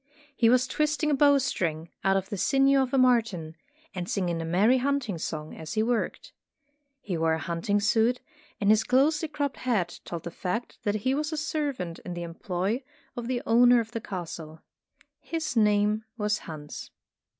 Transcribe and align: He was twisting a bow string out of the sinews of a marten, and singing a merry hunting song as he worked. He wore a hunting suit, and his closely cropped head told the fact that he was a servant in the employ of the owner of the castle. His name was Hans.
He 0.35 0.49
was 0.49 0.65
twisting 0.65 1.11
a 1.11 1.13
bow 1.13 1.37
string 1.37 1.89
out 2.03 2.17
of 2.17 2.29
the 2.29 2.35
sinews 2.35 2.81
of 2.81 2.91
a 2.95 2.97
marten, 2.97 3.55
and 3.93 4.09
singing 4.09 4.41
a 4.41 4.45
merry 4.45 4.79
hunting 4.79 5.19
song 5.19 5.55
as 5.55 5.75
he 5.75 5.83
worked. 5.83 6.33
He 7.01 7.15
wore 7.17 7.33
a 7.35 7.37
hunting 7.37 7.79
suit, 7.79 8.19
and 8.59 8.71
his 8.71 8.83
closely 8.83 9.27
cropped 9.27 9.57
head 9.57 9.99
told 10.03 10.23
the 10.23 10.31
fact 10.31 10.79
that 10.85 10.95
he 11.05 11.13
was 11.13 11.31
a 11.31 11.37
servant 11.37 11.99
in 11.99 12.15
the 12.15 12.23
employ 12.23 12.81
of 13.15 13.27
the 13.27 13.43
owner 13.45 13.79
of 13.79 13.91
the 13.91 14.01
castle. 14.01 14.63
His 15.19 15.55
name 15.55 16.03
was 16.17 16.39
Hans. 16.39 16.89